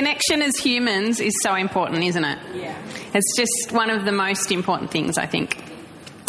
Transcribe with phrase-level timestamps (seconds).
[0.00, 2.38] connection as humans is so important, isn't it?
[2.54, 2.74] Yeah.
[3.12, 5.62] It's just one of the most important things, I think.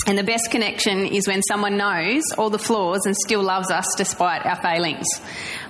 [0.05, 3.85] And the best connection is when someone knows all the flaws and still loves us
[3.95, 5.05] despite our failings.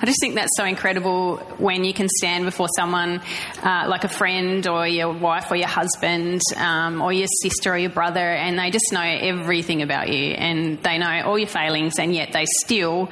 [0.01, 3.21] I just think that's so incredible when you can stand before someone
[3.61, 7.77] uh, like a friend or your wife or your husband um, or your sister or
[7.77, 11.99] your brother and they just know everything about you and they know all your failings
[11.99, 13.11] and yet they still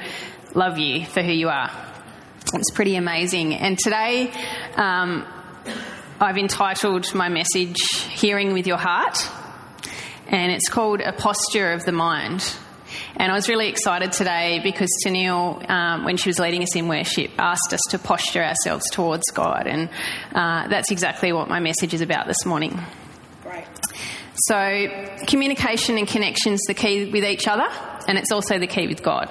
[0.54, 1.70] love you for who you are.
[2.54, 3.54] It's pretty amazing.
[3.54, 4.32] And today,
[4.76, 5.26] um,
[6.20, 7.76] I've entitled my message
[8.10, 9.28] Hearing with Your Heart
[10.26, 12.56] and it's called A Posture of the Mind.
[13.16, 16.88] And I was really excited today because Tennille, um, when she was leading us in
[16.88, 19.66] worship, asked us to posture ourselves towards God.
[19.66, 19.88] And
[20.34, 22.80] uh, that's exactly what my message is about this morning.
[23.42, 23.66] Great.
[24.46, 24.88] So,
[25.26, 27.66] communication and connection is the key with each other,
[28.08, 29.28] and it's also the key with God.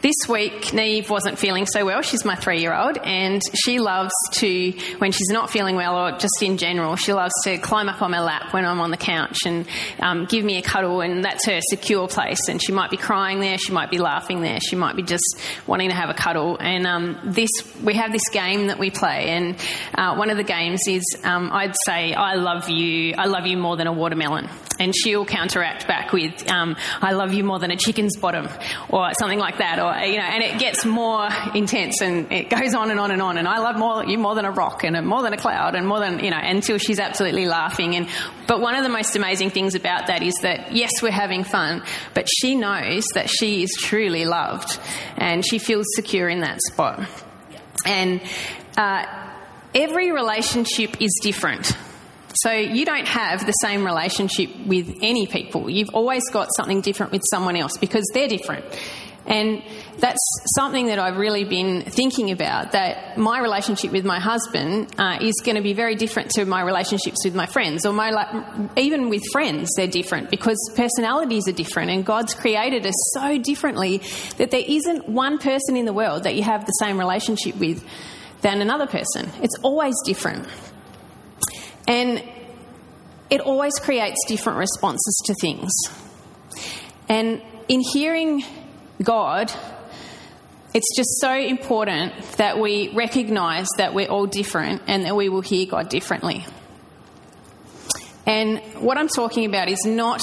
[0.00, 2.02] This week, Neve wasn't feeling so well.
[2.02, 6.12] She's my three year old, and she loves to, when she's not feeling well or
[6.12, 8.96] just in general, she loves to climb up on my lap when I'm on the
[8.96, 9.66] couch and
[9.98, 12.48] um, give me a cuddle, and that's her secure place.
[12.48, 15.24] And she might be crying there, she might be laughing there, she might be just
[15.66, 16.56] wanting to have a cuddle.
[16.60, 17.50] And um, this,
[17.82, 19.56] we have this game that we play, and
[19.96, 23.56] uh, one of the games is um, I'd say, I love you, I love you
[23.56, 24.48] more than a watermelon.
[24.78, 28.48] And she'll counteract back with, um, I love you more than a chicken's bottom,
[28.88, 29.78] or something like that.
[29.78, 33.20] Or you know, and it gets more intense and it goes on and on and
[33.20, 33.38] on.
[33.38, 35.86] And I love more you more than a rock and more than a cloud and
[35.86, 37.96] more than you know until she's absolutely laughing.
[37.96, 38.08] And
[38.46, 41.82] but one of the most amazing things about that is that yes, we're having fun,
[42.14, 44.78] but she knows that she is truly loved
[45.16, 47.06] and she feels secure in that spot.
[47.84, 48.20] And
[48.76, 49.04] uh,
[49.74, 51.76] every relationship is different.
[52.42, 55.68] So you don't have the same relationship with any people.
[55.68, 58.64] You've always got something different with someone else because they're different.
[59.26, 59.62] And
[59.98, 60.18] that's
[60.56, 62.72] something that I've really been thinking about.
[62.72, 66.62] That my relationship with my husband uh, is going to be very different to my
[66.62, 68.10] relationships with my friends, or my
[68.76, 74.00] even with friends, they're different because personalities are different, and God's created us so differently
[74.38, 77.84] that there isn't one person in the world that you have the same relationship with
[78.40, 79.28] than another person.
[79.42, 80.48] It's always different,
[81.88, 82.22] and
[83.30, 85.72] it always creates different responses to things.
[87.08, 88.44] And in hearing
[89.02, 89.50] God,
[90.74, 95.40] it's just so important that we recognize that we're all different and that we will
[95.40, 96.44] hear God differently.
[98.26, 100.20] And what I'm talking about is not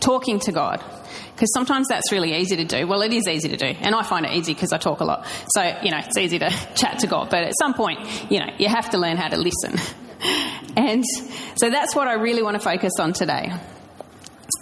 [0.00, 0.82] talking to God,
[1.34, 2.86] because sometimes that's really easy to do.
[2.86, 5.04] Well, it is easy to do, and I find it easy because I talk a
[5.04, 5.26] lot.
[5.54, 8.00] So, you know, it's easy to chat to God, but at some point,
[8.30, 9.78] you know, you have to learn how to listen.
[10.76, 11.04] And
[11.56, 13.52] so that's what I really want to focus on today.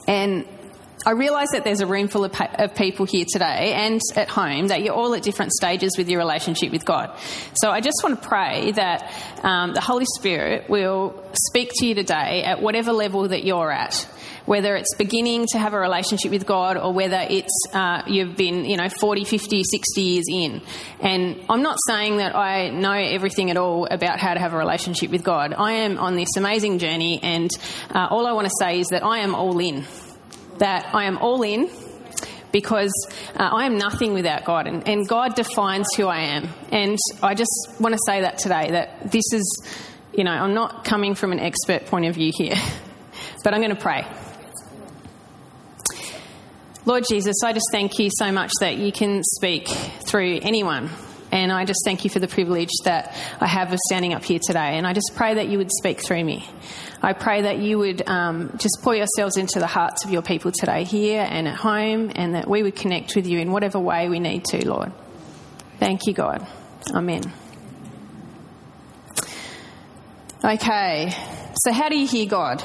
[0.06, 0.46] And
[1.04, 4.68] I realise that there's a room full of, of, people here today and at home
[4.68, 7.16] that you're all at different stages with your relationship with God.
[7.54, 9.12] So I just want to pray that
[9.42, 14.08] um, the Holy Spirit will speak to you today at whatever level that you're at.
[14.44, 18.64] Whether it's beginning to have a relationship with God or whether it's uh, you've been,
[18.64, 20.62] you know, 40, 50, 60 years in.
[21.00, 24.58] And I'm not saying that I know everything at all about how to have a
[24.58, 25.54] relationship with God.
[25.56, 27.50] I am on this amazing journey, and
[27.90, 29.84] uh, all I want to say is that I am all in
[30.58, 31.70] that I am all in
[32.52, 32.92] because
[33.34, 36.50] uh, I am nothing without God, and, and, God defines who I am.
[36.70, 39.66] And I just want to say that today that this is,
[40.12, 42.56] you know, I'm not coming from an expert point of view here,
[43.44, 44.06] but I'm going to pray.
[46.84, 50.90] Lord Jesus, I just thank you so much that you can speak through anyone.
[51.30, 54.40] And I just thank you for the privilege that I have of standing up here
[54.44, 54.76] today.
[54.76, 56.46] And I just pray that you would speak through me.
[57.04, 60.52] I pray that you would um, just pour yourselves into the hearts of your people
[60.52, 64.08] today, here and at home, and that we would connect with you in whatever way
[64.08, 64.92] we need to, Lord.
[65.78, 66.46] Thank you, God.
[66.94, 67.22] Amen.
[70.44, 71.12] Okay,
[71.54, 72.62] so how do you hear God?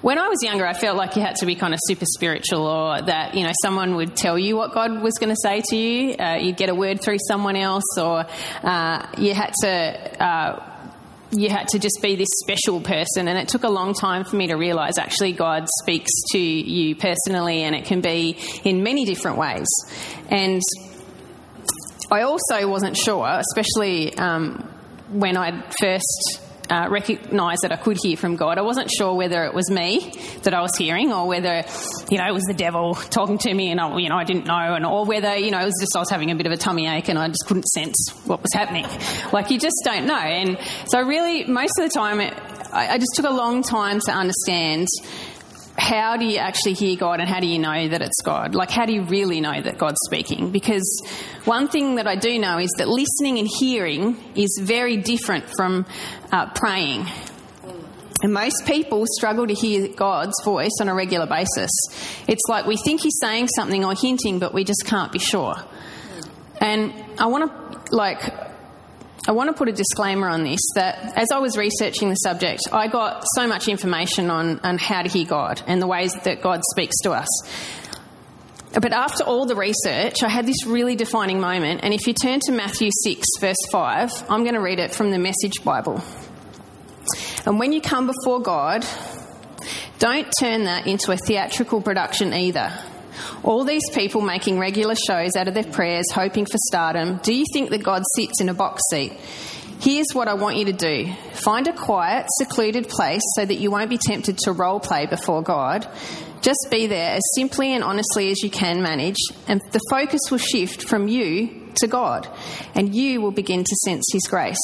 [0.00, 2.66] When I was younger, I felt like you had to be kind of super spiritual,
[2.66, 5.76] or that you know someone would tell you what God was going to say to
[5.76, 6.14] you.
[6.14, 8.24] Uh, you'd get a word through someone else, or
[8.62, 10.24] uh, you had to.
[10.24, 10.67] Uh,
[11.30, 14.36] you had to just be this special person, and it took a long time for
[14.36, 19.04] me to realize actually God speaks to you personally, and it can be in many
[19.04, 19.66] different ways.
[20.30, 20.62] And
[22.10, 24.66] I also wasn't sure, especially um,
[25.10, 28.58] when I first uh, recognise that I could hear from God.
[28.58, 30.12] I wasn't sure whether it was me
[30.42, 31.64] that I was hearing, or whether
[32.10, 34.46] you know it was the devil talking to me, and I, you know I didn't
[34.46, 36.52] know, and or whether you know it was just I was having a bit of
[36.52, 38.86] a tummy ache and I just couldn't sense what was happening.
[39.32, 42.34] Like you just don't know, and so really most of the time it,
[42.72, 44.88] I, I just took a long time to understand
[45.78, 48.54] how do you actually hear God and how do you know that it's God?
[48.54, 50.50] Like, how do you really know that God's speaking?
[50.50, 51.02] Because
[51.44, 55.86] one thing that I do know is that listening and hearing is very different from
[56.32, 57.06] uh, praying.
[58.22, 61.70] And most people struggle to hear God's voice on a regular basis.
[62.26, 65.54] It's like we think He's saying something or hinting, but we just can't be sure.
[66.60, 68.47] And I want to, like,
[69.26, 72.60] I want to put a disclaimer on this that as I was researching the subject,
[72.72, 76.40] I got so much information on, on how to hear God and the ways that
[76.40, 77.28] God speaks to us.
[78.72, 81.80] But after all the research, I had this really defining moment.
[81.82, 85.10] And if you turn to Matthew 6, verse 5, I'm going to read it from
[85.10, 86.02] the Message Bible.
[87.46, 88.86] And when you come before God,
[89.98, 92.72] don't turn that into a theatrical production either.
[93.44, 97.44] All these people making regular shows out of their prayers, hoping for stardom, do you
[97.52, 99.12] think that God sits in a box seat?
[99.80, 103.70] Here's what I want you to do find a quiet, secluded place so that you
[103.70, 105.88] won't be tempted to role play before God.
[106.40, 110.38] Just be there as simply and honestly as you can manage, and the focus will
[110.38, 112.28] shift from you to God,
[112.74, 114.56] and you will begin to sense His grace.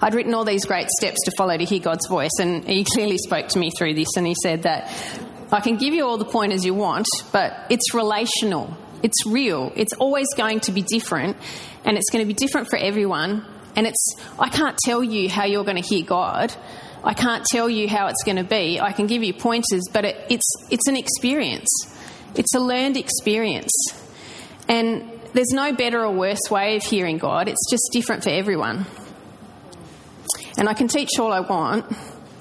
[0.00, 3.18] I'd written all these great steps to follow to hear God's voice, and He clearly
[3.18, 4.90] spoke to me through this, and He said that
[5.52, 8.76] I can give you all the pointers you want, but it's relational.
[9.02, 9.72] It's real.
[9.76, 11.36] It's always going to be different,
[11.84, 13.44] and it's going to be different for everyone.
[13.76, 16.54] And it's I can't tell you how you're going to hear God.
[17.04, 18.80] I can't tell you how it's going to be.
[18.80, 21.68] I can give you pointers, but it, it's it's an experience.
[22.34, 23.72] It's a learned experience,
[24.68, 27.48] and there's no better or worse way of hearing God.
[27.48, 28.86] It's just different for everyone.
[30.58, 31.84] And I can teach all I want,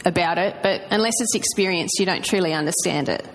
[0.06, 3.26] about it, but unless it's experienced, you don't truly understand it.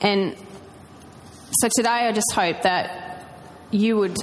[0.00, 0.36] And
[1.52, 3.28] so today, I just hope that
[3.70, 4.16] you would,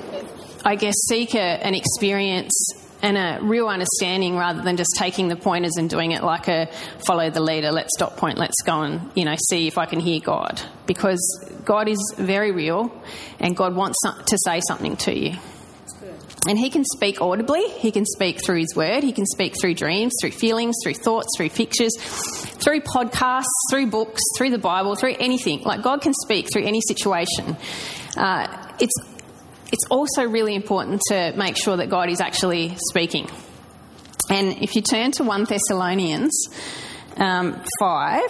[0.66, 2.54] I guess, seek a, an experience
[3.02, 6.70] and a real understanding rather than just taking the pointers and doing it like a
[7.06, 10.02] follow the leader, let's stop point, let's go and, you know, see if I can
[10.02, 10.62] hear God.
[10.86, 11.20] Because
[11.64, 12.92] God is very real
[13.40, 15.38] and God wants to say something to you.
[16.48, 19.74] And he can speak audibly, he can speak through his word, he can speak through
[19.74, 25.16] dreams, through feelings, through thoughts, through pictures, through podcasts, through books, through the Bible, through
[25.20, 25.62] anything.
[25.64, 27.58] Like God can speak through any situation.
[28.16, 28.48] Uh,
[28.80, 28.94] it's,
[29.72, 33.30] it's also really important to make sure that God is actually speaking.
[34.30, 36.48] And if you turn to 1 Thessalonians
[37.18, 38.22] um, 5,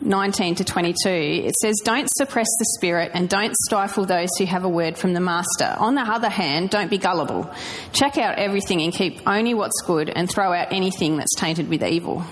[0.00, 4.64] 19 to 22, it says, Don't suppress the spirit and don't stifle those who have
[4.64, 5.74] a word from the master.
[5.78, 7.52] On the other hand, don't be gullible.
[7.92, 11.82] Check out everything and keep only what's good and throw out anything that's tainted with
[11.82, 12.24] evil.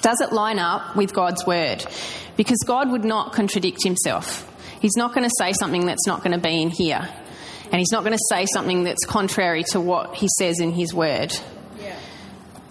[0.00, 1.84] Does it line up with God's word?
[2.36, 4.46] Because God would not contradict himself.
[4.80, 7.06] He's not going to say something that's not going to be in here.
[7.64, 10.94] And he's not going to say something that's contrary to what he says in his
[10.94, 11.36] word.
[11.78, 11.98] Yeah.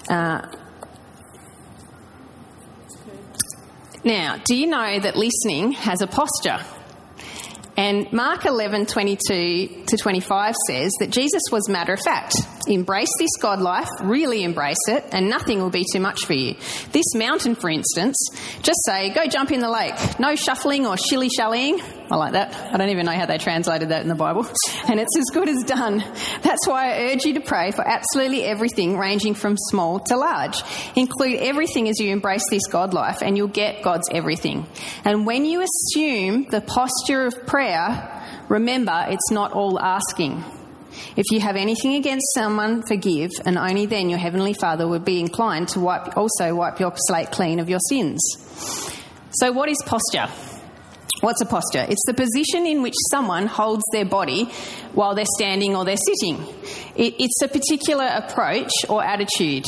[0.10, 0.58] Uh,
[4.04, 6.60] Now, do you know that listening has a posture?
[7.76, 12.36] And Mark 11, 22 to 25 says that Jesus was matter of fact.
[12.68, 16.56] Embrace this God life, really embrace it, and nothing will be too much for you.
[16.92, 18.18] This mountain, for instance,
[18.62, 20.20] just say, go jump in the lake.
[20.20, 21.80] No shuffling or shilly shallying.
[22.12, 22.74] I like that.
[22.74, 24.48] I don't even know how they translated that in the Bible.
[24.90, 26.00] And it's as good as done.
[26.42, 30.64] That's why I urge you to pray for absolutely everything, ranging from small to large.
[30.96, 34.66] Include everything as you embrace this God life, and you'll get God's everything.
[35.06, 40.44] And when you assume the posture of prayer, remember it's not all asking.
[41.16, 45.20] If you have anything against someone, forgive, and only then your heavenly Father will be
[45.20, 48.20] inclined to wipe, also wipe your slate clean of your sins.
[49.32, 50.28] So, what is posture?
[51.22, 51.86] What's a posture?
[51.88, 54.46] It's the position in which someone holds their body
[54.94, 56.42] while they're standing or they're sitting.
[56.96, 59.68] It, it's a particular approach or attitude.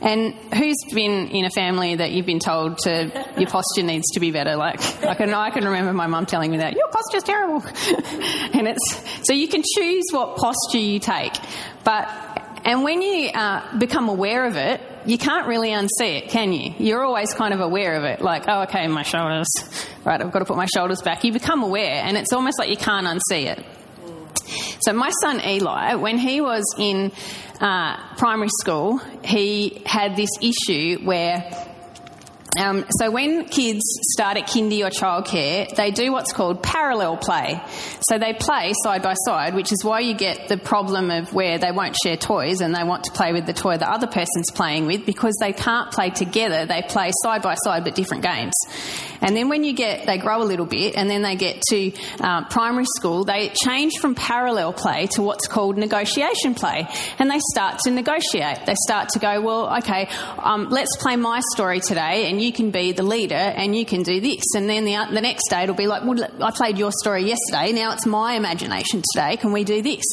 [0.00, 4.20] And who's been in a family that you've been told to your posture needs to
[4.20, 4.56] be better?
[4.56, 7.62] Like I can I can remember my mum telling me that your posture's terrible,
[8.52, 11.32] and it's so you can choose what posture you take,
[11.84, 12.08] but
[12.64, 16.74] and when you uh, become aware of it, you can't really unsee it, can you?
[16.78, 19.48] You're always kind of aware of it, like oh okay my shoulders,
[20.04, 21.24] right I've got to put my shoulders back.
[21.24, 23.64] You become aware, and it's almost like you can't unsee it.
[24.80, 27.12] So my son Eli, when he was in
[27.60, 31.65] uh, primary school, he had this issue where
[32.58, 33.82] Um, so when kids
[34.12, 37.60] start at kindy or childcare, they do what's called parallel play.
[38.08, 41.58] So they play side by side, which is why you get the problem of where
[41.58, 44.50] they won't share toys and they want to play with the toy the other person's
[44.50, 46.66] playing with because they can't play together.
[46.66, 48.54] They play side by side but different games.
[49.20, 51.92] And then when you get, they grow a little bit and then they get to
[52.20, 56.88] uh, primary school, they change from parallel play to what's called negotiation play.
[57.18, 58.66] And they start to negotiate.
[58.66, 60.08] They start to go, well, okay,
[60.38, 64.02] um, let's play my story today and you can be the leader and you can
[64.02, 64.42] do this.
[64.54, 67.24] And then the, uh, the next day it'll be like, well, I played your story
[67.24, 70.04] yesterday, now it's my imagination today, can we do this?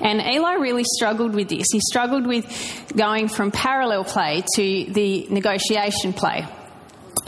[0.00, 1.66] And Eli really struggled with this.
[1.72, 6.46] He struggled with going from parallel play to the negotiation play.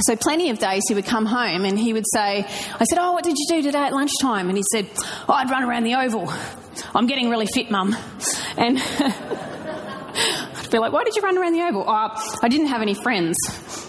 [0.03, 3.13] So, plenty of days he would come home and he would say, I said, Oh,
[3.13, 4.49] what did you do today at lunchtime?
[4.49, 4.89] And he said,
[5.29, 6.33] oh, I'd run around the oval.
[6.95, 7.95] I'm getting really fit, mum.
[8.57, 8.79] And
[10.71, 11.85] be like, Why did you run around the oval?
[11.87, 13.37] Oh, I didn't have any friends.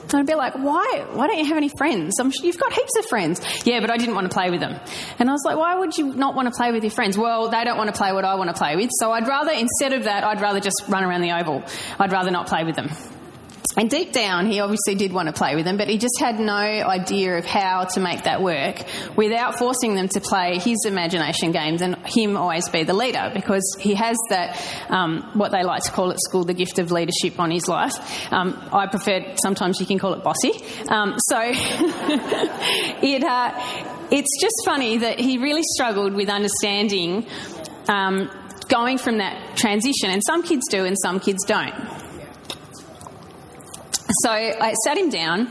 [0.04, 1.06] And I'd be like, Why?
[1.12, 2.20] Why don't you have any friends?
[2.20, 3.42] I'm, sure you've got heaps of friends.
[3.66, 4.80] Yeah, but I didn't want to play with them.
[5.20, 7.18] And I was like, Why would you not want to play with your friends?
[7.18, 8.90] Well, they don't want to play what I want to play with.
[8.94, 11.64] So I'd rather, instead of that, I'd rather just run around the oval.
[12.00, 12.90] I'd rather not play with them.
[13.78, 16.40] And deep down, he obviously did want to play with them, but he just had
[16.40, 18.84] no idea of how to make that work
[19.16, 23.64] without forcing them to play his imagination games and him always be the leader because
[23.80, 27.40] he has that, um, what they like to call at school, the gift of leadership
[27.40, 27.94] on his life.
[28.32, 30.52] Um, I prefer, sometimes you can call it bossy.
[30.90, 31.40] Um, so
[33.02, 33.52] it, uh,
[34.12, 37.26] it's just funny that he really struggled with understanding
[37.88, 38.30] um,
[38.68, 41.74] going from that transition, and some kids do and some kids don't.
[44.24, 45.50] So I sat him down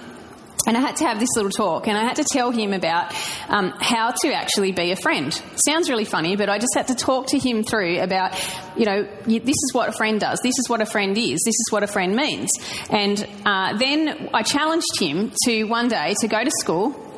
[0.67, 3.14] and I had to have this little talk, and I had to tell him about
[3.49, 5.33] um, how to actually be a friend.
[5.67, 8.35] Sounds really funny, but I just had to talk to him through about,
[8.76, 11.55] you know, this is what a friend does, this is what a friend is, this
[11.55, 12.50] is what a friend means.
[12.90, 17.10] And uh, then I challenged him to one day to go to school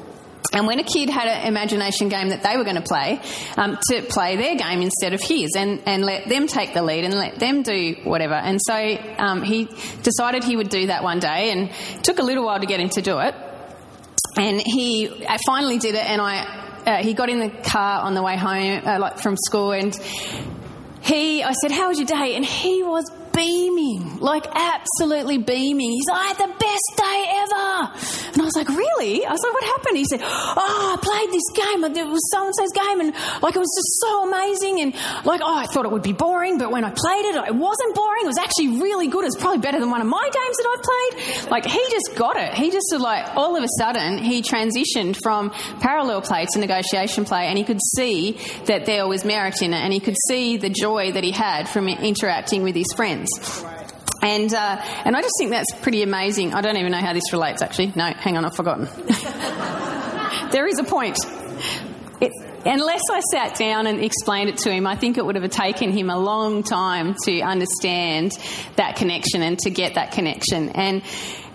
[0.52, 3.20] and when a kid had an imagination game that they were going to play,
[3.56, 7.04] um, to play their game instead of his and, and let them take the lead
[7.04, 8.34] and let them do whatever.
[8.34, 8.74] And so
[9.18, 9.68] um, he
[10.02, 11.70] decided he would do that one day and
[12.04, 13.34] took a little while to get him to do it.
[14.36, 16.44] And he finally did it and I,
[16.86, 19.94] uh, he got in the car on the way home, uh, like from school and
[21.02, 22.36] he, I said, how was your day?
[22.36, 25.90] And he was beaming, like absolutely beaming.
[25.90, 28.32] He's like, I had the best day ever.
[28.32, 29.26] And I was like, really?
[29.26, 29.96] I was like, what happened?
[29.96, 31.84] He said, oh, I played this game.
[31.84, 34.80] It was so and so's game, and like it was just so amazing.
[34.80, 37.54] And like, oh, I thought it would be boring, but when I played it, it
[37.54, 38.24] wasn't boring.
[38.24, 39.24] It was actually really good.
[39.24, 41.50] It's probably better than one of my games that I've played.
[41.50, 42.54] Like he just got it.
[42.54, 47.46] He just like all of a sudden he transitioned from parallel play to negotiation play,
[47.46, 50.70] and he could see that there was merit in it, and he could see the
[50.70, 53.21] joy that he had from interacting with his friends.
[54.22, 56.54] And, uh, and I just think that's pretty amazing.
[56.54, 57.92] I don't even know how this relates, actually.
[57.96, 58.84] No, hang on, I've forgotten.
[60.52, 61.18] there is a point.
[62.20, 62.30] It,
[62.64, 65.90] unless I sat down and explained it to him, I think it would have taken
[65.90, 68.32] him a long time to understand
[68.76, 70.68] that connection and to get that connection.
[70.68, 71.02] And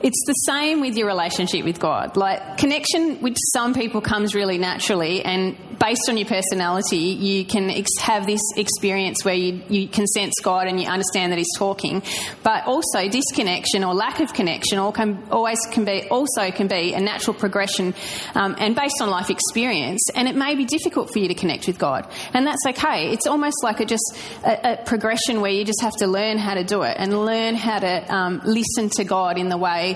[0.02, 2.18] it's the same with your relationship with God.
[2.18, 7.70] Like, connection with some people comes really naturally, and based on your personality, you can
[7.70, 11.56] ex- have this experience where you, you can sense God and you understand that He's
[11.58, 12.04] talking.
[12.44, 16.94] But also, disconnection or lack of connection or can, always can be also can be
[16.94, 17.94] a natural progression
[18.36, 20.10] um, and based on life experience.
[20.14, 23.12] And it may be difficult for you to connect with God, and that's okay.
[23.12, 26.54] It's almost like a just a, a progression where you just have to learn how
[26.54, 29.87] to do it and learn how to um, listen to God in the way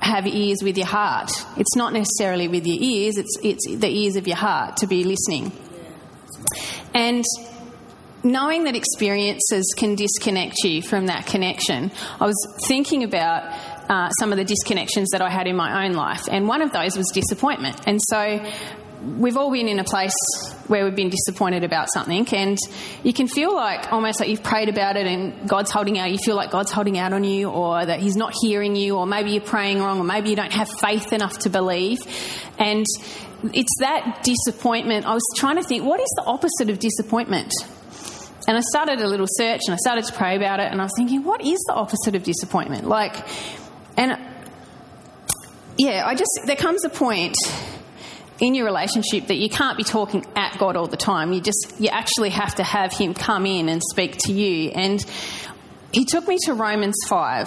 [0.00, 1.30] have ears with your heart.
[1.56, 5.04] It's not necessarily with your ears, it's, it's the ears of your heart to be
[5.04, 5.52] listening.
[6.94, 7.24] And
[8.24, 13.44] knowing that experiences can disconnect you from that connection, I was thinking about
[13.88, 16.72] uh, some of the disconnections that I had in my own life, and one of
[16.72, 17.80] those was disappointment.
[17.86, 18.44] And so
[19.02, 20.14] we've all been in a place
[20.68, 22.56] where we've been disappointed about something, and
[23.02, 26.10] you can feel like almost like you've prayed about it and God's holding out.
[26.10, 29.06] You feel like God's holding out on you, or that He's not hearing you, or
[29.06, 31.98] maybe you're praying wrong, or maybe you don't have faith enough to believe.
[32.58, 32.86] And
[33.52, 35.06] it's that disappointment.
[35.06, 37.52] I was trying to think, what is the opposite of disappointment?
[38.46, 40.84] And I started a little search and I started to pray about it, and I
[40.84, 42.86] was thinking, what is the opposite of disappointment?
[42.86, 43.16] Like,
[43.96, 44.18] and
[45.76, 47.34] yeah, I just, there comes a point
[48.42, 51.32] in your relationship that you can't be talking at God all the time.
[51.32, 54.70] You just, you actually have to have Him come in and speak to you.
[54.70, 55.00] And
[55.92, 57.46] He took me to Romans 5.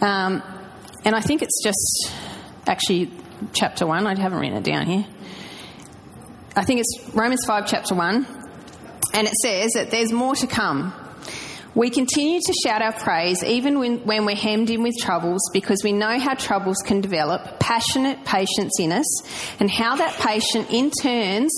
[0.00, 0.40] Um,
[1.04, 2.14] and I think it's just
[2.64, 3.10] actually
[3.54, 4.06] chapter 1.
[4.06, 5.04] I haven't written it down here.
[6.54, 8.24] I think it's Romans 5, chapter 1.
[9.14, 10.94] And it says that there's more to come.
[11.74, 15.80] We continue to shout our praise even when, when, we're hemmed in with troubles because
[15.82, 20.90] we know how troubles can develop passionate patience in us and how that patience in
[20.90, 21.50] turns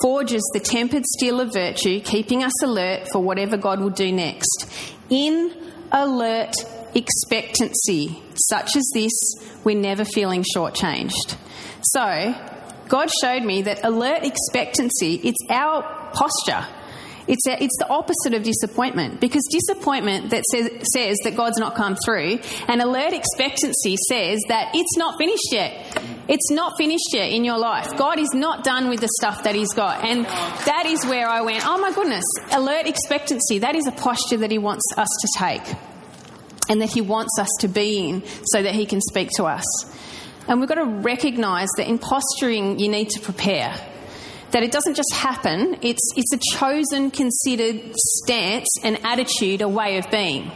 [0.00, 4.66] forges the tempered steel of virtue, keeping us alert for whatever God will do next.
[5.10, 5.52] In
[5.92, 6.54] alert
[6.94, 9.12] expectancy, such as this,
[9.62, 11.36] we're never feeling shortchanged.
[11.82, 12.34] So,
[12.88, 15.82] God showed me that alert expectancy, it's our
[16.14, 16.66] posture.
[17.30, 21.76] It's, a, it's the opposite of disappointment because disappointment that says, says that God's not
[21.76, 26.02] come through, and alert expectancy says that it's not finished yet.
[26.26, 27.96] It's not finished yet in your life.
[27.96, 30.04] God is not done with the stuff that He's got.
[30.04, 33.60] And that is where I went, oh my goodness, alert expectancy.
[33.60, 35.76] That is a posture that He wants us to take
[36.68, 39.64] and that He wants us to be in so that He can speak to us.
[40.48, 43.72] And we've got to recognise that in posturing, you need to prepare
[44.52, 49.98] that it doesn't just happen, it's, it's a chosen, considered stance, an attitude, a way
[49.98, 50.50] of being.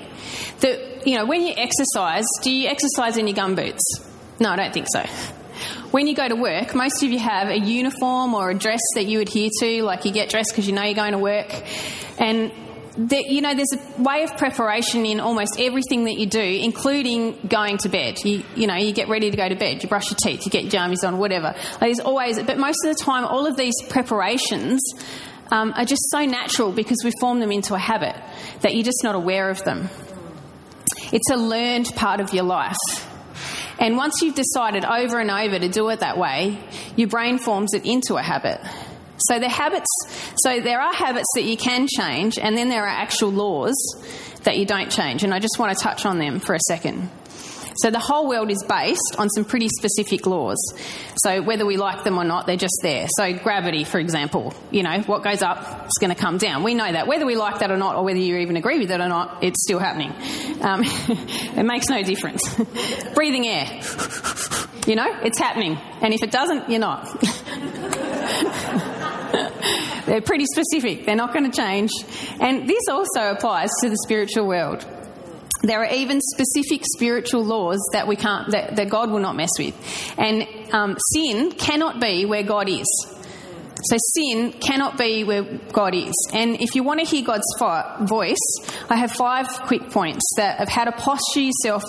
[0.61, 3.83] That, you know, when you exercise, do you exercise in your gum boots?
[4.41, 5.05] No, I don't think so.
[5.93, 9.07] When you go to work, most of you have a uniform or a dress that
[9.07, 11.53] you adhere to, like you get dressed because you know you're going to work.
[12.19, 12.51] And
[12.97, 17.39] that, you know, there's a way of preparation in almost everything that you do, including
[17.49, 18.19] going to bed.
[18.25, 20.51] You, you know, you get ready to go to bed, you brush your teeth, you
[20.51, 21.55] get your jammies on, whatever.
[21.73, 24.81] Like there's always, but most of the time, all of these preparations
[25.51, 28.17] um, are just so natural because we form them into a habit
[28.61, 29.89] that you're just not aware of them.
[31.13, 32.77] It's a learned part of your life.
[33.79, 36.59] And once you've decided over and over to do it that way,
[36.97, 38.61] your brain forms it into a habit.
[39.19, 39.87] So the habits,
[40.43, 43.75] so there are habits that you can change, and then there are actual laws
[44.43, 45.23] that you don't change.
[45.25, 47.11] And I just want to touch on them for a second.
[47.77, 50.59] So the whole world is based on some pretty specific laws.
[51.17, 53.09] So whether we like them or not, they're just there.
[53.17, 56.63] So gravity, for example, you know, what goes up is going to come down.
[56.63, 57.07] We know that.
[57.07, 59.43] Whether we like that or not, or whether you even agree with it or not,
[59.43, 60.13] it's still happening.
[60.61, 62.43] Um, it makes no difference.
[63.15, 63.67] Breathing air,
[64.87, 65.77] you know, it's happening.
[66.01, 67.09] And if it doesn't, you're not.
[70.07, 71.07] They're pretty specific.
[71.07, 71.91] They're not going to change.
[72.41, 74.85] And this also applies to the spiritual world.
[75.63, 79.51] There are even specific spiritual laws that we can't, that, that God will not mess
[79.59, 79.75] with.
[80.19, 82.87] And um, sin cannot be where God is.
[83.85, 86.15] So sin cannot be where God is.
[86.33, 87.45] And if you want to hear God's
[88.09, 88.37] voice,
[88.89, 91.83] I have five quick points that of how to posture yourself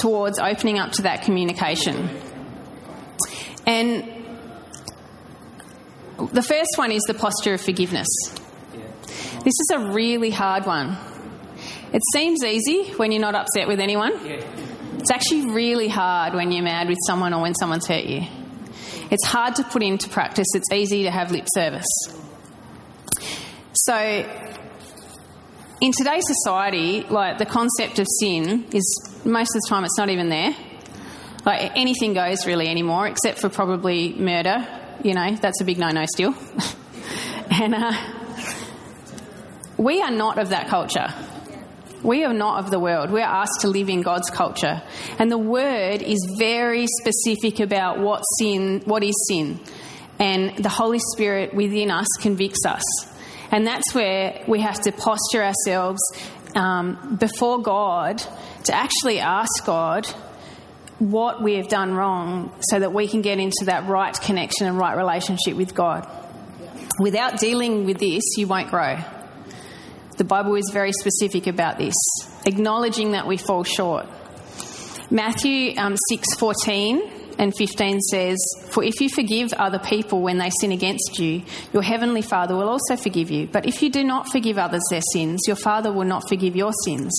[0.00, 2.08] towards opening up to that communication.
[3.66, 4.21] And
[6.32, 8.08] the first one is the posture of forgiveness.
[9.44, 10.96] This is a really hard one.
[11.92, 14.12] It seems easy when you're not upset with anyone.
[14.98, 18.22] It's actually really hard when you're mad with someone or when someone's hurt you.
[19.10, 20.46] It's hard to put into practice.
[20.54, 21.86] It's easy to have lip service.
[23.74, 23.96] So,
[25.80, 30.08] in today's society, like the concept of sin is most of the time it's not
[30.08, 30.54] even there.
[31.44, 34.66] Like anything goes really anymore, except for probably murder.
[35.02, 36.34] You know, that's a big no-no still.
[37.50, 37.92] and uh,
[39.76, 41.12] we are not of that culture.
[42.02, 43.10] We are not of the world.
[43.10, 44.82] We're asked to live in God's culture.
[45.18, 49.60] And the word is very specific about what sin, what is sin.
[50.18, 52.82] And the Holy Spirit within us convicts us.
[53.52, 56.00] And that's where we have to posture ourselves
[56.56, 58.18] um, before God
[58.64, 60.06] to actually ask God
[61.10, 64.78] what we have done wrong so that we can get into that right connection and
[64.78, 66.08] right relationship with God.
[67.00, 68.98] Without dealing with this, you won't grow.
[70.18, 71.94] The Bible is very specific about this,
[72.46, 74.06] acknowledging that we fall short.
[75.10, 78.38] Matthew um, 6 14 and 15 says,
[78.70, 82.68] For if you forgive other people when they sin against you, your heavenly Father will
[82.68, 83.48] also forgive you.
[83.48, 86.72] But if you do not forgive others their sins, your Father will not forgive your
[86.84, 87.12] sins.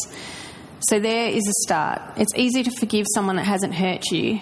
[0.84, 2.02] So there is a start.
[2.18, 4.42] It's easy to forgive someone that hasn't hurt you.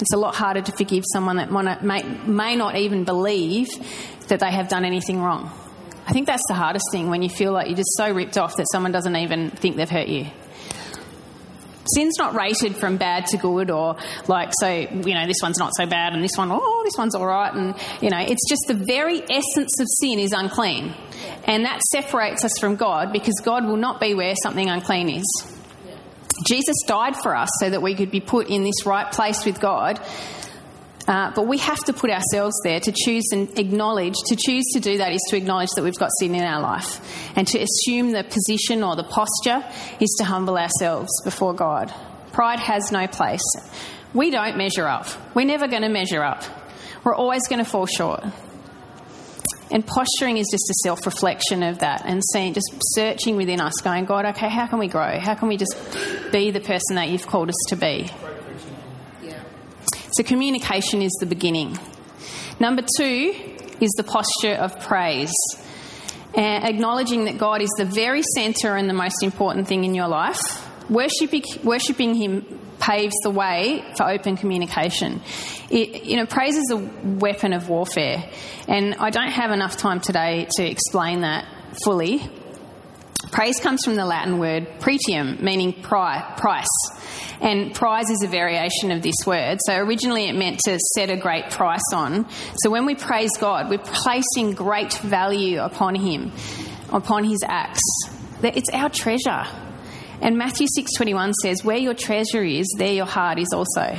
[0.00, 1.50] It's a lot harder to forgive someone that
[1.82, 3.68] may, may not even believe
[4.28, 5.50] that they have done anything wrong.
[6.06, 8.56] I think that's the hardest thing when you feel like you're just so ripped off
[8.56, 10.26] that someone doesn't even think they've hurt you.
[11.94, 13.96] Sin's not rated from bad to good or
[14.26, 17.14] like, so, you know, this one's not so bad and this one, oh, this one's
[17.14, 17.52] all right.
[17.54, 20.94] And, you know, it's just the very essence of sin is unclean.
[21.44, 25.54] And that separates us from God because God will not be where something unclean is.
[26.46, 29.60] Jesus died for us so that we could be put in this right place with
[29.60, 30.00] God
[31.08, 34.12] uh, but we have to put ourselves there to choose and acknowledge.
[34.26, 37.00] To choose to do that is to acknowledge that we've got sin in our life.
[37.34, 39.64] And to assume the position or the posture
[40.00, 41.92] is to humble ourselves before God.
[42.32, 43.42] Pride has no place.
[44.12, 45.06] We don't measure up.
[45.34, 46.44] We're never going to measure up.
[47.04, 48.24] We're always going to fall short.
[49.70, 53.74] And posturing is just a self reflection of that and seeing, just searching within us,
[53.82, 55.18] going, God, okay, how can we grow?
[55.18, 55.76] How can we just
[56.32, 58.10] be the person that you've called us to be?
[60.12, 61.78] So, communication is the beginning.
[62.58, 63.34] Number two
[63.80, 65.32] is the posture of praise.
[66.34, 70.08] And acknowledging that God is the very centre and the most important thing in your
[70.08, 70.64] life.
[70.90, 75.20] Worshipping, worshipping Him paves the way for open communication.
[75.70, 78.28] It, you know, praise is a weapon of warfare,
[78.66, 81.46] and I don't have enough time today to explain that
[81.84, 82.22] fully.
[83.30, 86.66] Praise comes from the Latin word pretium, meaning price.
[87.40, 89.58] And prize is a variation of this word.
[89.66, 92.26] So originally it meant to set a great price on.
[92.62, 96.32] So when we praise God, we're placing great value upon Him,
[96.90, 97.82] upon His acts.
[98.42, 99.44] It's our treasure.
[100.20, 103.96] And Matthew 6:21 says, "Where your treasure is, there your heart is also."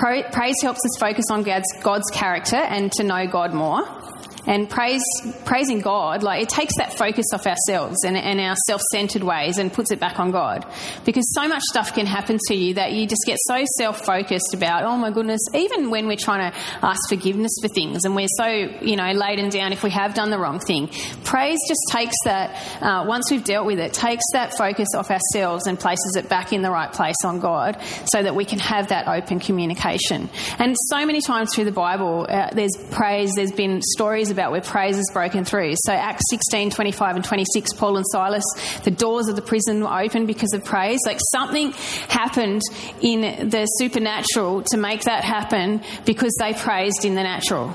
[0.00, 3.99] Praise helps us focus on God's, God's character and to know God more.
[4.46, 5.02] And praise,
[5.44, 9.58] praising God, like it takes that focus off ourselves and, and our self centered ways
[9.58, 10.66] and puts it back on God.
[11.04, 14.54] Because so much stuff can happen to you that you just get so self focused
[14.54, 18.28] about, oh my goodness, even when we're trying to ask forgiveness for things and we're
[18.36, 20.88] so, you know, laden down if we have done the wrong thing.
[21.24, 25.66] Praise just takes that, uh, once we've dealt with it, takes that focus off ourselves
[25.66, 28.88] and places it back in the right place on God so that we can have
[28.88, 30.30] that open communication.
[30.58, 34.60] And so many times through the Bible, uh, there's praise, there's been stories about where
[34.60, 35.74] praise is broken through.
[35.76, 38.44] So Acts 16, 25 and 26, Paul and Silas,
[38.84, 41.00] the doors of the prison were open because of praise.
[41.06, 41.72] Like something
[42.08, 42.62] happened
[43.00, 47.74] in the supernatural to make that happen because they praised in the natural.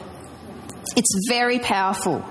[0.96, 2.24] It's very powerful.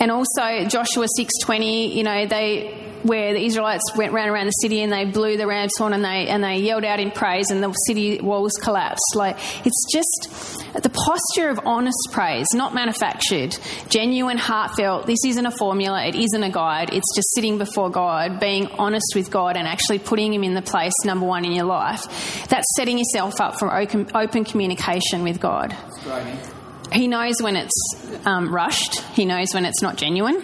[0.00, 4.82] And also Joshua 6:20, you know, they where the Israelites went round around the city
[4.82, 7.62] and they blew the ram's horn and they and they yelled out in praise and
[7.62, 9.14] the city walls collapsed.
[9.14, 13.56] Like it's just the posture of honest praise, not manufactured,
[13.88, 15.06] genuine, heartfelt.
[15.06, 16.04] This isn't a formula.
[16.04, 16.90] It isn't a guide.
[16.92, 20.62] It's just sitting before God, being honest with God, and actually putting Him in the
[20.62, 22.02] place number one in your life.
[22.48, 25.76] That's setting yourself up for open, open communication with God.
[26.92, 29.00] He knows when it's um, rushed.
[29.14, 30.42] He knows when it's not genuine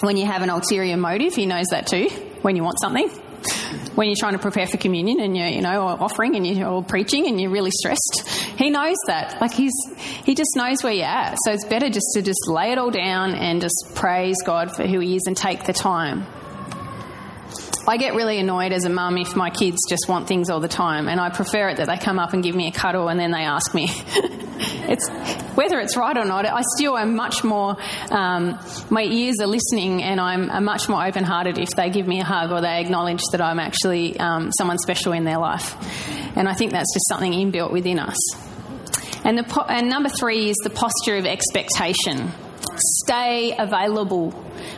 [0.00, 2.08] when you have an ulterior motive, he knows that too,
[2.42, 3.08] when you want something.
[3.94, 7.28] When you're trying to prepare for communion and you're, you know, offering and you're preaching
[7.28, 8.26] and you're really stressed,
[8.58, 9.40] he knows that.
[9.40, 9.72] Like he's,
[10.24, 11.36] he just knows where you're at.
[11.44, 14.86] So it's better just to just lay it all down and just praise God for
[14.86, 16.26] who he is and take the time.
[17.86, 20.68] I get really annoyed as a mum if my kids just want things all the
[20.68, 23.20] time, and I prefer it that they come up and give me a cuddle and
[23.20, 23.88] then they ask me.
[24.88, 25.08] it's
[25.54, 26.46] whether it's right or not.
[26.46, 27.76] I still am much more.
[28.10, 32.20] Um, my ears are listening, and I'm, I'm much more open-hearted if they give me
[32.20, 35.76] a hug or they acknowledge that I'm actually um, someone special in their life.
[36.36, 38.16] And I think that's just something inbuilt within us.
[39.24, 42.30] And, the and number three is the posture of expectation.
[43.04, 44.34] Stay available.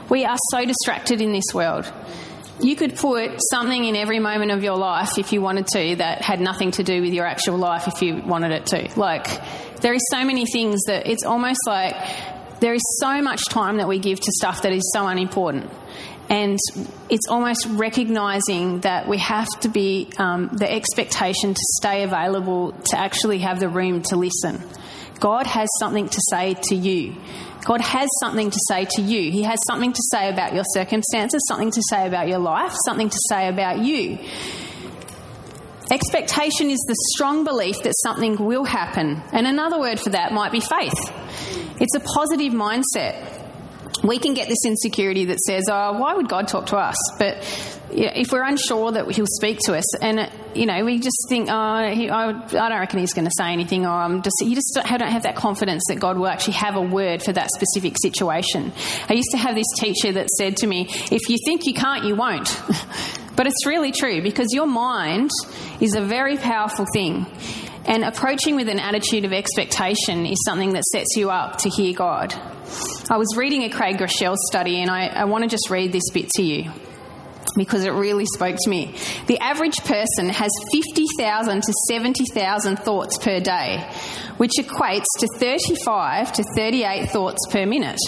[0.09, 1.93] We are so distracted in this world
[2.61, 6.23] you could put something in every moment of your life if you wanted to that
[6.23, 8.89] had nothing to do with your actual life if you wanted it to.
[8.99, 9.27] Like,
[9.81, 11.95] there is so many things that it's almost like
[12.61, 15.71] there is so much time that we give to stuff that is so unimportant.
[16.29, 16.59] And
[17.09, 22.99] it's almost recognizing that we have to be um, the expectation to stay available to
[22.99, 24.61] actually have the room to listen.
[25.21, 27.15] God has something to say to you.
[27.67, 29.33] God has something to say to you.
[29.33, 33.09] He has something to say about your circumstances, something to say about your life, something
[33.09, 34.19] to say about you.
[35.91, 39.21] Expectation is the strong belief that something will happen.
[39.33, 40.95] And another word for that might be faith.
[41.81, 43.43] It's a positive mindset.
[44.05, 46.97] We can get this insecurity that says, oh, why would God talk to us?
[47.19, 47.43] But
[47.91, 51.91] if we're unsure that he'll speak to us, and you know, we just think, oh,
[51.93, 54.73] he, I, I, don't reckon he's going to say anything, or I'm just, you just
[54.75, 58.73] don't have that confidence that God will actually have a word for that specific situation.
[59.09, 62.05] I used to have this teacher that said to me, if you think you can't,
[62.05, 62.61] you won't.
[63.37, 65.31] but it's really true because your mind
[65.81, 67.27] is a very powerful thing.
[67.85, 71.95] And approaching with an attitude of expectation is something that sets you up to hear
[71.95, 72.35] God.
[73.09, 76.11] I was reading a Craig Groeschel study, and I, I want to just read this
[76.13, 76.73] bit to you
[77.57, 78.95] because it really spoke to me.
[79.27, 83.89] The average person has 50,000 to 70,000 thoughts per day,
[84.37, 87.99] which equates to 35 to 38 thoughts per minute.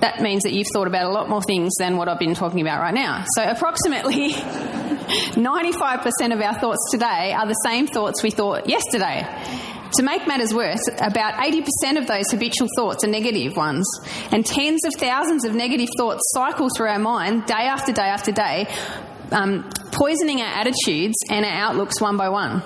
[0.00, 2.60] That means that you've thought about a lot more things than what I've been talking
[2.60, 3.24] about right now.
[3.34, 9.26] So, approximately 95% of our thoughts today are the same thoughts we thought yesterday.
[9.92, 13.86] To make matters worse, about 80% of those habitual thoughts are negative ones,
[14.32, 18.32] and tens of thousands of negative thoughts cycle through our mind day after day after
[18.32, 18.66] day,
[19.30, 22.62] um, poisoning our attitudes and our outlooks one by one.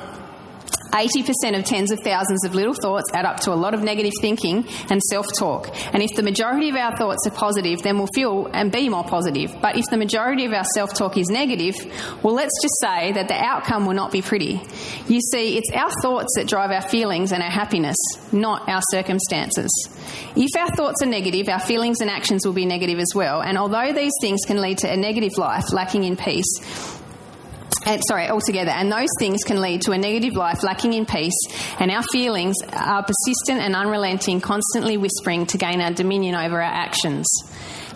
[0.92, 4.12] 80% of tens of thousands of little thoughts add up to a lot of negative
[4.20, 5.68] thinking and self talk.
[5.92, 9.04] And if the majority of our thoughts are positive, then we'll feel and be more
[9.04, 9.54] positive.
[9.60, 11.74] But if the majority of our self talk is negative,
[12.22, 14.60] well, let's just say that the outcome will not be pretty.
[15.06, 17.96] You see, it's our thoughts that drive our feelings and our happiness,
[18.32, 19.70] not our circumstances.
[20.36, 23.42] If our thoughts are negative, our feelings and actions will be negative as well.
[23.42, 26.97] And although these things can lead to a negative life lacking in peace,
[27.86, 28.70] and, sorry, altogether.
[28.70, 31.38] And those things can lead to a negative life lacking in peace,
[31.78, 36.72] and our feelings are persistent and unrelenting, constantly whispering to gain our dominion over our
[36.72, 37.26] actions.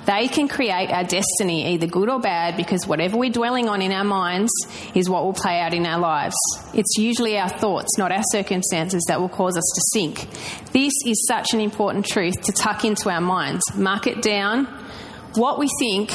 [0.04, 3.92] They can create our destiny, either good or bad, because whatever we're dwelling on in
[3.92, 4.50] our minds
[4.96, 6.34] is what will play out in our lives.
[6.74, 10.28] It's usually our thoughts, not our circumstances, that will cause us to sink.
[10.72, 13.62] This is such an important truth to tuck into our minds.
[13.76, 14.66] Mark it down.
[15.34, 16.10] What we think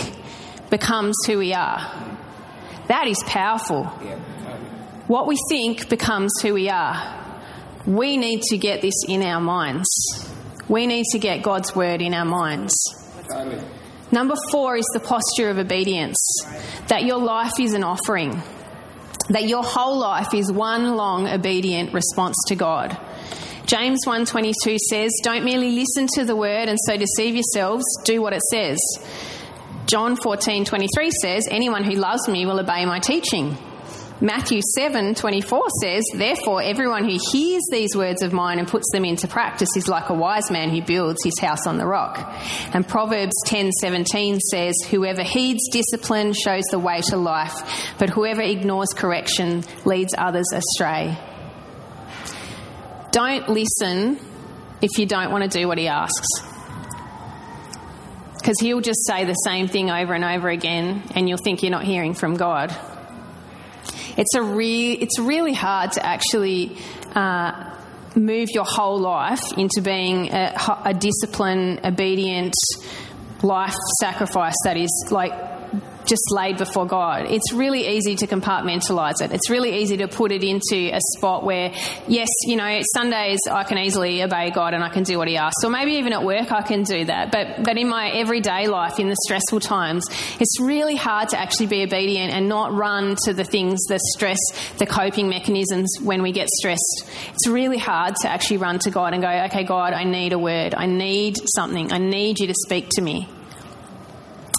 [0.69, 2.06] becomes who we are.
[2.87, 3.85] That is powerful.
[5.07, 7.23] What we think becomes who we are.
[7.85, 9.87] We need to get this in our minds.
[10.67, 12.73] We need to get God's word in our minds.
[14.11, 16.17] Number four is the posture of obedience
[16.87, 18.41] that your life is an offering,
[19.29, 22.97] that your whole life is one long obedient response to God.
[23.65, 28.31] James 1:22 says, "Don't merely listen to the word and so deceive yourselves, do what
[28.31, 28.79] it says."
[29.87, 33.57] John 14:23 says, "Anyone who loves me will obey my teaching."
[34.19, 39.27] Matthew 7:24 says, "Therefore everyone who hears these words of mine and puts them into
[39.27, 42.19] practice is like a wise man who builds his house on the rock."
[42.73, 47.55] And Proverbs 10:17 says, "Whoever heeds discipline shows the way to life,
[47.97, 51.17] but whoever ignores correction leads others astray."
[53.11, 54.19] Don't listen
[54.81, 56.27] if you don't want to do what he asks
[58.47, 61.69] because he'll just say the same thing over and over again, and you'll think you're
[61.69, 62.73] not hearing from God.
[64.15, 66.77] It's a re- it's really hard to actually
[67.13, 67.75] uh,
[68.15, 70.53] move your whole life into being a,
[70.85, 72.53] a disciplined, obedient
[73.43, 75.33] life sacrifice that is like
[76.07, 77.25] just laid before God.
[77.29, 79.31] It's really easy to compartmentalize it.
[79.31, 81.71] It's really easy to put it into a spot where,
[82.07, 85.37] yes, you know, Sundays I can easily obey God and I can do what He
[85.37, 85.63] asks.
[85.63, 87.31] Or maybe even at work I can do that.
[87.31, 90.05] But, but in my everyday life, in the stressful times,
[90.39, 94.39] it's really hard to actually be obedient and not run to the things, the stress,
[94.77, 97.05] the coping mechanisms when we get stressed.
[97.33, 100.39] It's really hard to actually run to God and go, okay, God, I need a
[100.39, 100.73] word.
[100.75, 101.91] I need something.
[101.91, 103.27] I need you to speak to me.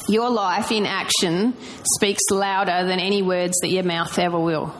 [0.09, 1.55] Your life in action
[1.97, 4.75] speaks louder than any words that your mouth ever will.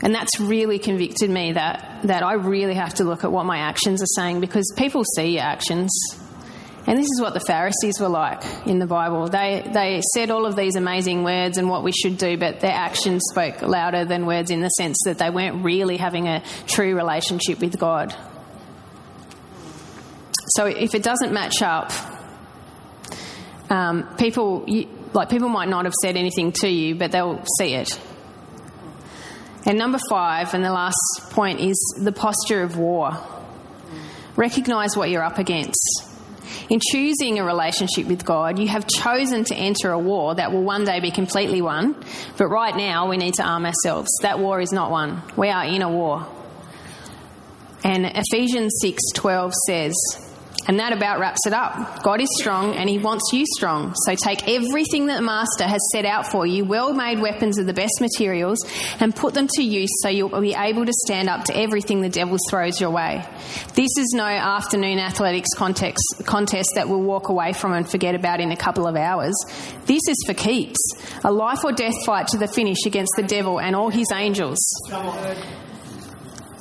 [0.00, 3.58] And that's really convicted me that, that I really have to look at what my
[3.58, 5.90] actions are saying because people see your actions.
[6.86, 9.28] And this is what the Pharisees were like in the Bible.
[9.28, 12.72] They, they said all of these amazing words and what we should do, but their
[12.72, 16.96] actions spoke louder than words in the sense that they weren't really having a true
[16.96, 18.14] relationship with God.
[20.56, 21.92] So if it doesn't match up,
[23.70, 27.74] um, people you, like people might not have said anything to you, but they'll see
[27.74, 27.98] it.
[29.64, 30.96] And number five, and the last
[31.30, 33.12] point is the posture of war.
[34.36, 36.04] Recognize what you're up against.
[36.70, 40.62] In choosing a relationship with God, you have chosen to enter a war that will
[40.62, 41.96] one day be completely won,
[42.36, 44.08] but right now we need to arm ourselves.
[44.22, 45.22] That war is not won.
[45.36, 46.26] We are in a war.
[47.84, 49.94] And Ephesians 6:12 says,
[50.68, 52.02] and that about wraps it up.
[52.02, 53.94] God is strong and He wants you strong.
[54.04, 57.66] So take everything that the Master has set out for you, well made weapons of
[57.66, 58.58] the best materials,
[59.00, 62.08] and put them to use so you'll be able to stand up to everything the
[62.08, 63.24] devil throws your way.
[63.74, 68.40] This is no afternoon athletics context, contest that we'll walk away from and forget about
[68.40, 69.34] in a couple of hours.
[69.86, 70.78] This is for keeps.
[71.24, 74.58] A life or death fight to the finish against the devil and all his angels.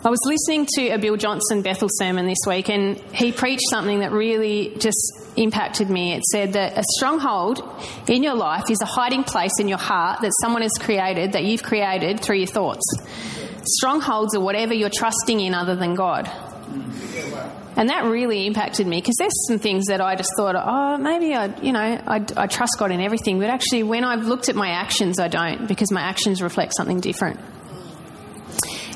[0.05, 3.99] I was listening to a Bill Johnson Bethel sermon this week, and he preached something
[3.99, 6.13] that really just impacted me.
[6.13, 7.63] It said that a stronghold
[8.07, 11.45] in your life is a hiding place in your heart that someone has created, that
[11.45, 12.83] you've created through your thoughts.
[13.63, 16.29] Strongholds are whatever you're trusting in other than God.
[17.75, 21.33] And that really impacted me because there's some things that I just thought, oh, maybe
[21.33, 23.39] I, you know, I, I trust God in everything.
[23.39, 26.99] But actually, when I've looked at my actions, I don't because my actions reflect something
[26.99, 27.39] different.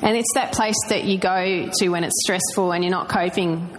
[0.02, 3.70] And it's that place that you go to when it's stressful and you're not coping.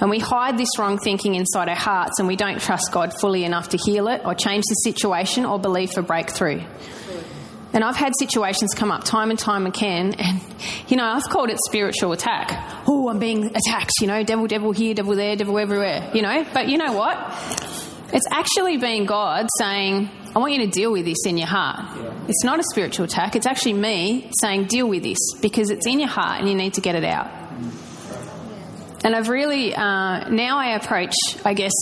[0.00, 3.44] And we hide this wrong thinking inside our hearts and we don't trust God fully
[3.44, 6.62] enough to heal it or change the situation or believe for breakthrough.
[7.72, 10.40] And I've had situations come up time and time again, and
[10.88, 12.52] you know, I've called it spiritual attack.
[12.86, 16.46] Oh, I'm being attacked, you know, devil, devil here, devil there, devil everywhere, you know.
[16.52, 17.16] But you know what?
[18.12, 21.80] It's actually been God saying, I want you to deal with this in your heart.
[22.26, 23.36] It's not a spiritual attack.
[23.36, 26.74] It's actually me saying, deal with this because it's in your heart and you need
[26.74, 27.30] to get it out.
[29.04, 31.12] And I've really, uh, now I approach,
[31.44, 31.72] I guess,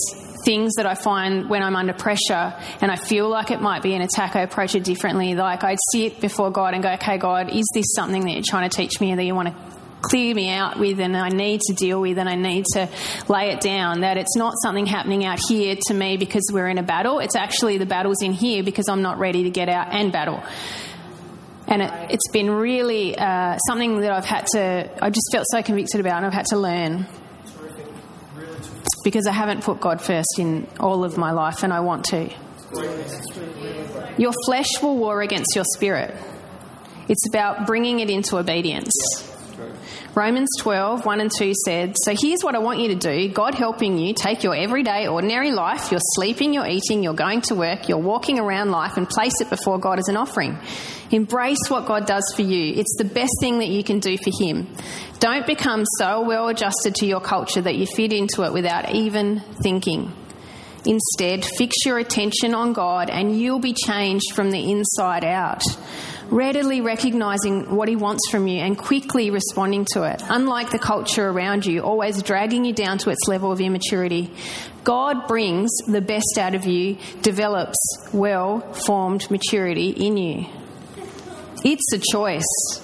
[0.43, 3.93] things that I find when I'm under pressure and I feel like it might be
[3.93, 5.35] an attack, I approach it differently.
[5.35, 8.69] Like I sit before God and go, okay, God, is this something that you're trying
[8.69, 9.80] to teach me or that you want to
[10.11, 12.89] clear me out with and I need to deal with and I need to
[13.29, 14.01] lay it down.
[14.01, 17.19] That it's not something happening out here to me because we're in a battle.
[17.19, 20.43] It's actually the battle's in here because I'm not ready to get out and battle.
[21.67, 25.63] And it, has been really uh, something that I've had to, I just felt so
[25.63, 27.07] convicted about and I've had to learn.
[29.05, 32.29] Because I haven't put God first in all of my life and I want to.
[34.17, 36.15] Your flesh will war against your spirit.
[37.07, 39.30] It's about bringing it into obedience.
[40.13, 43.55] Romans 12, 1 and 2 said, So here's what I want you to do God
[43.55, 47.87] helping you take your everyday, ordinary life, you're sleeping, you're eating, you're going to work,
[47.87, 50.57] you're walking around life, and place it before God as an offering.
[51.11, 52.73] Embrace what God does for you.
[52.73, 54.67] It's the best thing that you can do for Him.
[55.19, 59.39] Don't become so well adjusted to your culture that you fit into it without even
[59.63, 60.11] thinking.
[60.85, 65.63] Instead, fix your attention on God and you'll be changed from the inside out
[66.31, 71.29] readily recognizing what He wants from you and quickly responding to it, unlike the culture
[71.29, 74.31] around you, always dragging you down to its level of immaturity.
[74.83, 77.77] God brings the best out of you, develops
[78.13, 80.45] well formed maturity in you.
[81.63, 82.80] It's a choice.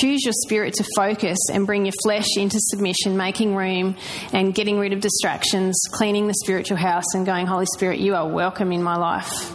[0.00, 3.96] Choose your spirit to focus and bring your flesh into submission, making room
[4.32, 8.26] and getting rid of distractions, cleaning the spiritual house, and going, Holy Spirit, you are
[8.28, 9.54] welcome in my life.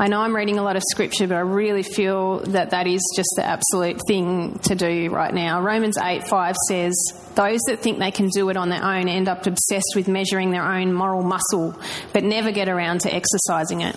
[0.00, 3.02] I know I'm reading a lot of scripture, but I really feel that that is
[3.16, 5.60] just the absolute thing to do right now.
[5.60, 6.94] Romans 8 5 says,
[7.34, 10.52] Those that think they can do it on their own end up obsessed with measuring
[10.52, 11.76] their own moral muscle,
[12.12, 13.96] but never get around to exercising it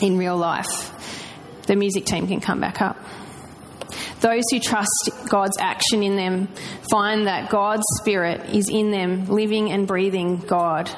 [0.00, 0.92] in real life.
[1.66, 2.96] The music team can come back up.
[4.20, 6.48] Those who trust God's action in them
[6.90, 10.90] find that God's Spirit is in them, living and breathing God.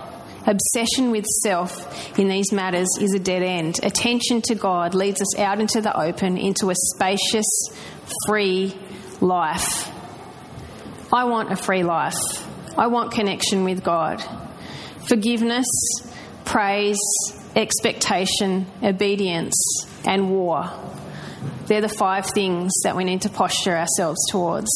[0.46, 3.78] Obsession with self in these matters is a dead end.
[3.82, 7.46] Attention to God leads us out into the open, into a spacious,
[8.26, 8.74] free
[9.20, 9.90] life.
[11.12, 12.14] I want a free life.
[12.78, 14.24] I want connection with God.
[15.06, 15.66] Forgiveness,
[16.46, 16.98] praise,
[17.54, 19.54] expectation, obedience,
[20.06, 20.70] and war.
[21.70, 24.68] They're the five things that we need to posture ourselves towards.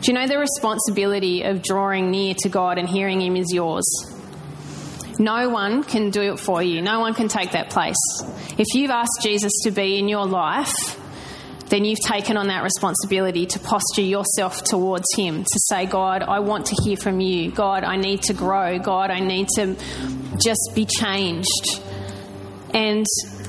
[0.00, 3.84] Do you know the responsibility of drawing near to God and hearing Him is yours?
[5.18, 6.80] No one can do it for you.
[6.80, 7.98] No one can take that place.
[8.56, 10.98] If you've asked Jesus to be in your life,
[11.66, 16.38] then you've taken on that responsibility to posture yourself towards Him, to say, God, I
[16.38, 17.50] want to hear from you.
[17.50, 18.78] God, I need to grow.
[18.78, 19.76] God, I need to
[20.42, 21.82] just be changed.
[22.72, 23.04] And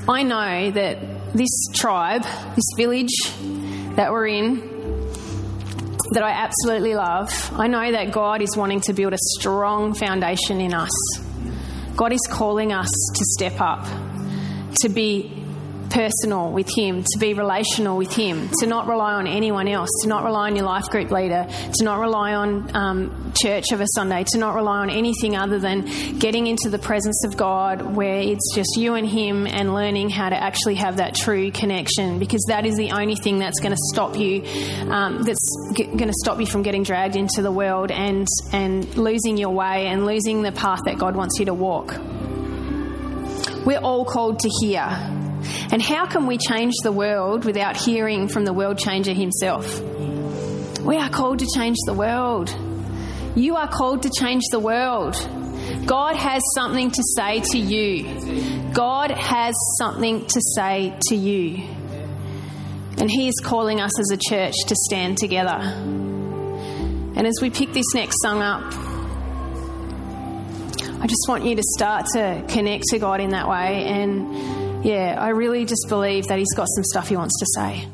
[0.06, 0.98] I know that
[1.34, 2.24] this tribe,
[2.56, 3.14] this village
[3.96, 4.70] that we're in,
[6.12, 10.60] that I absolutely love, I know that God is wanting to build a strong foundation
[10.60, 10.90] in us.
[11.96, 13.86] God is calling us to step up,
[14.82, 15.39] to be
[15.90, 20.10] personal with Him, to be relational with Him, to not rely on anyone else, to
[20.10, 23.86] not rely on your life group leader, to not rely on um, church of a
[23.96, 25.86] Sunday, to not rely on anything other than
[26.20, 30.30] getting into the presence of God where it's just you and Him and learning how
[30.30, 33.82] to actually have that true connection because that is the only thing that's going to
[33.94, 34.44] stop you,
[34.90, 38.96] um, that's g- going to stop you from getting dragged into the world and, and
[38.96, 41.96] losing your way and losing the path that God wants you to walk.
[43.66, 45.19] We're all called to hear
[45.72, 49.82] and how can we change the world without hearing from the world changer himself?
[50.82, 52.56] We are called to change the world.
[53.36, 55.16] You are called to change the world.
[55.86, 58.72] God has something to say to you.
[58.74, 61.64] God has something to say to you.
[62.98, 65.58] And He is calling us as a church to stand together.
[65.60, 68.74] And as we pick this next song up,
[71.02, 75.18] I just want you to start to connect to God in that way and yeah,
[75.20, 77.88] I really just believe that he's got some stuff he wants to say.